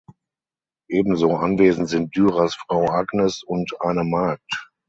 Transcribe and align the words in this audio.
Ebenso 0.89 1.35
anwesend 1.37 1.87
sind 1.87 2.15
Dürers 2.15 2.55
Frau 2.55 2.87
Agnes 2.89 3.43
und 3.45 3.71
eine 3.81 4.03
Magd. 4.03 4.71